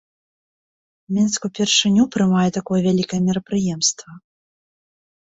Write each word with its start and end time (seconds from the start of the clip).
Мінск 1.17 1.41
упершыню 1.49 2.03
прымае 2.15 2.45
такое 2.57 2.79
вялікае 2.87 3.19
мерапрыемства. 3.27 4.11